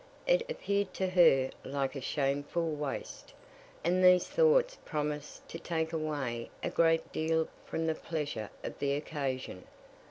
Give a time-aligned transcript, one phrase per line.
[0.25, 3.35] It appeared to her like a shameful waste;
[3.83, 8.93] and these thoughts promised to take away a great deal from the pleasure of the
[8.93, 9.63] occasion.